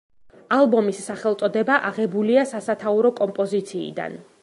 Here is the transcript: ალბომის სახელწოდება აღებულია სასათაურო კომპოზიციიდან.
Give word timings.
ალბომის 0.55 1.01
სახელწოდება 1.09 1.77
აღებულია 1.91 2.49
სასათაურო 2.55 3.13
კომპოზიციიდან. 3.23 4.23